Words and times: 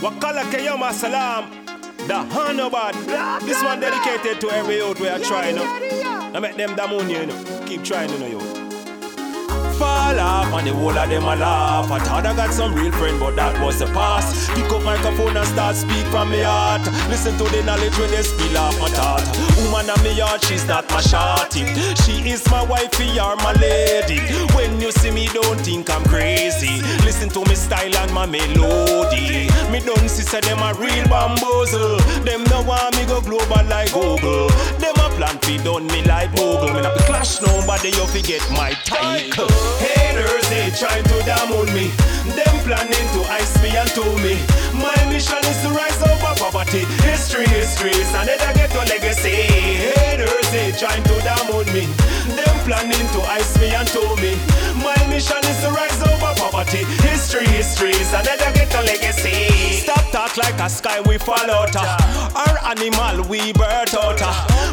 Wakala 0.00 0.44
Kayama 0.50 0.92
Salam. 0.92 1.50
The 2.06 2.14
Hanobad. 2.14 2.94
This 3.46 3.62
one 3.62 3.80
dedicated 3.80 4.40
to 4.40 4.50
every 4.50 4.76
youth 4.76 5.00
we 5.00 5.08
are 5.08 5.18
trying. 5.18 5.58
I 5.58 6.38
make 6.38 6.56
them 6.56 6.76
damun 6.76 7.08
you 7.10 7.26
know. 7.26 7.64
Keep 7.66 7.82
trying, 7.82 8.10
you 8.10 8.18
know, 8.18 8.26
youth 8.26 8.66
fall 9.78 10.18
off 10.18 10.52
And 10.52 10.66
the 10.66 10.72
whole 10.72 10.96
of 10.96 11.08
them 11.08 11.24
a 11.24 11.36
laugh 11.36 11.90
I 11.90 11.98
thought 12.00 12.26
I 12.26 12.34
got 12.34 12.52
some 12.52 12.74
real 12.74 12.92
friend 12.92 13.20
but 13.20 13.36
that 13.36 13.60
was 13.62 13.78
the 13.78 13.86
past 13.86 14.50
Pick 14.54 14.70
up 14.72 14.82
microphone 14.82 15.36
and 15.36 15.46
start 15.46 15.76
speak 15.76 16.06
from 16.08 16.30
my 16.30 16.42
heart 16.42 16.82
Listen 17.08 17.36
to 17.38 17.44
the 17.44 17.62
knowledge 17.62 17.96
when 17.98 18.10
they 18.10 18.22
spill 18.22 18.56
off 18.58 18.78
my 18.80 18.88
thought 18.88 19.24
Woman 19.56 19.90
of 19.90 20.02
me 20.02 20.18
heart, 20.18 20.42
she's 20.44 20.66
not 20.66 20.88
my 20.90 21.00
shorty 21.00 21.64
She 22.02 22.30
is 22.30 22.44
my 22.50 22.62
wifey 22.64 23.20
or 23.20 23.36
my 23.36 23.52
lady 23.60 24.20
you 24.86 24.92
see 24.92 25.10
me 25.10 25.26
don't 25.34 25.58
think 25.60 25.90
I'm 25.90 26.04
crazy 26.04 26.80
Listen 27.04 27.28
to 27.30 27.40
me 27.40 27.56
style 27.56 27.96
and 27.96 28.12
my 28.12 28.24
melody 28.24 29.50
Me 29.70 29.80
don't 29.80 30.08
see 30.08 30.22
say 30.22 30.40
them 30.40 30.62
a 30.62 30.74
real 30.74 31.04
bamboozle 31.08 31.98
Them 32.22 32.44
no 32.44 32.62
want 32.62 32.96
me 32.96 33.04
go 33.04 33.20
global 33.20 33.64
like 33.66 33.92
Google 33.92 34.48
Them 34.78 34.94
a 34.94 35.08
plan 35.18 35.38
fi 35.42 35.56
done 35.58 35.88
me 35.88 36.04
like 36.04 36.30
Google 36.36 36.72
Me 36.72 36.82
not 36.82 36.96
be 36.96 37.02
clash 37.02 37.42
nobody 37.42 37.88
you 37.88 38.06
forget 38.06 38.42
my 38.52 38.70
title 38.84 39.50
Haters, 40.16 40.48
they 40.48 40.70
trying 40.72 41.04
to 41.04 41.18
down 41.28 41.50
me. 41.74 41.92
Them 42.32 42.54
planning 42.64 43.06
to 43.14 43.20
ice 43.28 43.60
me 43.62 43.76
and 43.76 43.88
to 43.92 44.04
me. 44.24 44.40
My 44.72 44.96
mission 45.12 45.38
is 45.44 45.60
to 45.62 45.70
rise 45.70 46.00
over 46.02 46.32
poverty. 46.40 46.88
History, 47.04 47.46
history, 47.46 47.92
and 47.92 48.28
then 48.28 48.40
I 48.40 48.52
get 48.54 48.74
a 48.74 48.82
legacy. 48.88 49.52
Haters, 49.92 50.48
they 50.50 50.72
trying 50.72 51.02
to 51.04 51.16
down 51.20 51.48
me. 51.72 51.84
Them 52.32 52.56
planning 52.64 53.06
to 53.12 53.20
ice 53.28 53.58
me 53.60 53.74
and 53.74 53.88
to 53.88 54.02
me. 54.16 54.40
Mission 55.16 55.38
is 55.44 55.60
to 55.62 55.70
rise 55.70 56.02
over 56.02 56.34
poverty. 56.36 56.84
History, 57.00 57.46
history, 57.46 57.94
and 58.12 58.26
then 58.26 58.38
I 58.38 58.52
get 58.52 58.74
a 58.74 58.82
legacy. 58.82 59.48
Stop 59.80 60.04
talk 60.12 60.36
like 60.36 60.60
a 60.60 60.68
sky 60.68 61.00
we 61.08 61.16
fall 61.16 61.50
out. 61.50 61.74
Our 61.74 62.58
animal 62.68 63.26
we 63.26 63.50
birth 63.54 63.96
out. 63.96 64.20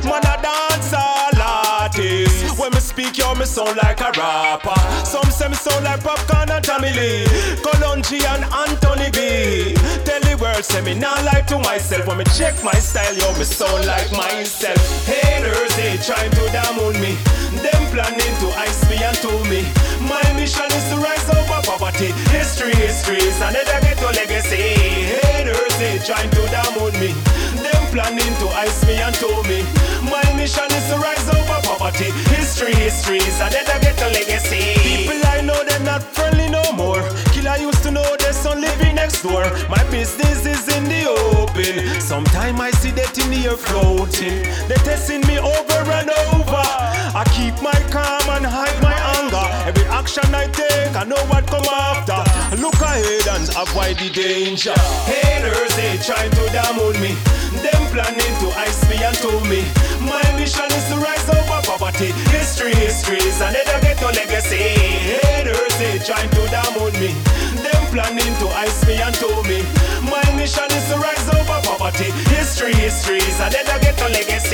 Man 0.04 0.20
a 0.20 0.36
dancer 0.44 1.14
artist. 1.40 2.60
When 2.60 2.72
me 2.72 2.80
speak, 2.80 3.18
yo, 3.18 3.34
me 3.36 3.46
sound 3.46 3.78
like 3.78 4.02
a 4.02 4.12
rapper. 4.20 4.80
Some 5.06 5.32
say 5.32 5.48
me 5.48 5.56
sound 5.56 5.86
like 5.86 6.02
Popcaan 6.02 6.50
and 6.50 6.64
Tommy 6.66 6.92
Lee, 6.92 7.24
and 8.28 8.44
Anthony 8.52 9.10
B. 9.12 9.74
Tell 10.04 10.22
the 10.28 10.38
world, 10.42 10.66
say 10.66 10.82
me 10.82 10.94
not 10.94 11.24
like 11.24 11.48
to 11.48 11.58
myself. 11.60 12.08
When 12.08 12.18
me 12.18 12.26
check 12.36 12.62
my 12.64 12.74
style, 12.74 13.16
yo, 13.16 13.32
me 13.38 13.46
sound 13.46 13.86
like 13.86 14.12
myself. 14.12 14.63
Histories, 23.44 23.50
and 23.50 23.54
never 23.54 23.86
get 23.86 23.98
to 23.98 24.08
legacy. 24.08 24.58
Haters, 25.28 25.78
they 25.78 26.00
trying 26.00 26.30
to 26.32 26.46
down 26.52 26.94
me. 27.00 27.14
Them 27.62 27.84
planning 27.92 28.34
to 28.40 28.48
ice 28.56 28.86
me 28.86 28.96
and 29.02 29.16
to 29.16 29.28
me. 29.48 29.64
My 30.10 30.24
mission 30.36 30.70
is 30.72 30.88
to 30.90 30.98
rise 30.98 31.28
over 31.30 31.62
poverty. 31.64 32.12
History, 32.36 32.74
histories, 32.74 33.40
and 33.42 33.54
then 33.54 33.66
I 33.68 33.80
get 33.80 34.02
a 34.02 34.10
legacy. 34.10 34.76
People 34.80 35.22
I 35.28 35.42
know 35.42 35.64
they're 35.64 35.80
not 35.82 36.04
friendly 36.04 36.50
no 36.50 36.64
more. 36.74 37.02
Killer 37.32 37.58
used 37.58 37.84
to 37.84 37.92
know 37.92 38.06
there's 38.20 38.38
son 38.38 38.62
living 38.62 38.96
next 38.96 39.22
door. 39.24 39.44
My 39.70 39.84
business 39.90 40.46
is 40.46 40.68
in 40.76 40.86
the 40.86 41.10
open. 41.10 42.02
Sometime 42.02 42.60
I 42.62 42.72
see 42.72 42.92
that 42.92 43.18
in 43.18 43.30
the 43.32 43.50
air 43.50 43.58
floating. 43.58 44.44
They're 44.68 44.84
testing 44.84 45.22
me 45.28 45.40
over 45.40 45.82
and 46.00 46.10
over. 46.32 46.66
I 47.16 47.24
keep 47.36 47.62
my 47.62 47.78
calm 47.92 48.26
and 48.36 48.46
hide 48.46 48.80
my 48.82 48.96
anger. 49.20 49.46
Every 49.68 49.86
action 49.86 50.34
I 50.34 50.48
take, 50.48 50.96
I 50.96 51.04
know 51.04 51.22
what 51.30 51.46
come 51.48 51.66
after. 51.66 52.33
Look 52.64 52.80
ahead 52.80 53.28
and 53.28 53.50
avoid 53.60 54.00
the 54.00 54.08
danger. 54.08 54.72
Haters, 55.04 55.76
they 55.76 56.00
try 56.00 56.32
to 56.32 56.44
down 56.56 56.80
me. 56.96 57.12
Them 57.60 57.84
planning 57.92 58.36
to 58.40 58.48
ice 58.56 58.88
me 58.88 59.04
and 59.04 59.18
to 59.20 59.36
me. 59.52 59.68
My 60.00 60.24
mission 60.40 60.72
is 60.72 60.88
to 60.88 60.96
rise 60.96 61.28
over 61.28 61.60
poverty. 61.68 62.16
History, 62.32 62.72
histories, 62.72 63.42
and 63.42 63.54
then 63.54 63.68
I 63.68 63.82
get 63.84 64.00
a 64.00 64.08
legacy. 64.16 64.80
Haters, 65.28 65.76
they 65.76 66.00
trying 66.08 66.30
to 66.30 66.48
down 66.48 66.80
me. 67.04 67.12
Them 67.60 67.84
planning 67.92 68.32
to 68.40 68.48
ice 68.56 68.88
me 68.88 68.96
and 68.96 69.16
to 69.16 69.28
me. 69.44 69.60
My 70.08 70.24
mission 70.40 70.72
is 70.72 70.88
to 70.88 71.04
rise 71.04 71.28
over 71.36 71.60
poverty. 71.68 72.16
History, 72.32 72.74
histories, 72.76 73.42
and 73.42 73.52
then 73.52 73.68
I 73.68 73.78
get 73.80 74.00
a 74.00 74.08
legacy. 74.08 74.53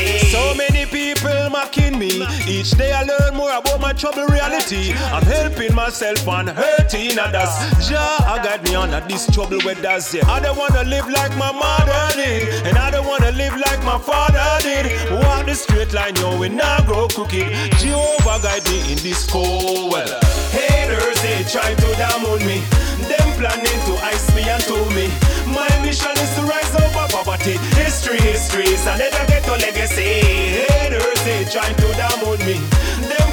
Mocking 1.69 1.99
me. 1.99 2.25
Each 2.47 2.71
day 2.71 2.91
I 2.91 3.03
learn 3.03 3.35
more 3.35 3.51
about 3.51 3.79
my 3.79 3.93
trouble 3.93 4.25
reality. 4.25 4.91
I'm 5.13 5.21
helping 5.21 5.75
myself 5.75 6.27
and 6.27 6.49
hurting 6.49 7.19
others. 7.19 7.53
Jah, 7.87 8.17
I 8.25 8.41
guide 8.43 8.63
me 8.63 8.73
on 8.73 8.89
this 9.07 9.29
trouble 9.29 9.59
with 9.63 9.85
us. 9.85 10.15
I 10.15 10.39
don't 10.39 10.57
wanna 10.57 10.83
live 10.85 11.07
like 11.07 11.35
my 11.37 11.51
mother 11.51 12.15
did, 12.15 12.65
and 12.65 12.75
I 12.75 12.89
don't 12.89 13.05
wanna 13.05 13.31
live 13.33 13.55
like 13.55 13.83
my 13.83 13.99
father 13.99 14.49
did. 14.63 15.11
Walk 15.11 15.45
the 15.45 15.53
straight 15.53 15.93
line, 15.93 16.15
yo, 16.15 16.39
we 16.39 16.49
not 16.49 16.87
grow 16.87 17.07
crooked. 17.07 17.51
Jehovah 17.77 18.39
guide 18.41 18.65
me 18.65 18.91
in 18.91 18.97
this 19.05 19.29
cold 19.29 19.93
weather. 19.93 20.19
Haters, 20.49 21.21
they 21.21 21.43
try 21.45 21.75
to 21.75 21.89
down 22.01 22.23
me. 22.47 22.63
Them 23.05 23.29
planning 23.37 23.79
to 23.85 23.93
ice 24.09 24.33
me 24.33 24.41
and 24.49 24.63
to 24.63 24.77
me. 24.97 25.05
My 25.45 25.69
mission 25.85 26.17
is 26.17 26.33
to 26.35 26.41
rise 26.49 26.73
over 26.81 27.05
poverty. 27.13 27.57
History, 27.77 28.17
history 28.21 28.73
and 28.89 28.99
then 28.99 29.28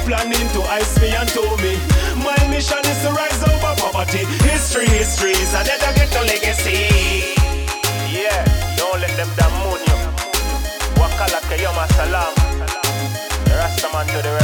planning 0.07 0.47
to 0.55 0.61
ice 0.63 0.99
me 1.01 1.09
and 1.13 1.27
to 1.35 1.43
me. 1.61 1.75
My 2.23 2.39
mission 2.49 2.79
is 2.87 2.99
to 3.03 3.11
rise 3.11 3.43
over 3.43 3.75
poverty. 3.75 4.23
History, 4.47 4.87
histories, 4.87 5.53
and 5.53 5.67
then 5.67 5.79
I 5.83 5.91
get 5.99 6.15
a 6.15 6.23
legacy. 6.23 7.35
Yeah, 8.07 8.41
don't 8.77 9.01
let 9.01 9.13
them 9.19 9.29
down 9.35 9.51
you. 9.83 9.97
Wakala 10.95 11.39
Kayama 11.49 11.85
Salam. 11.99 12.33
Rastaman 13.51 14.07
to 14.07 14.21
the. 14.23 14.36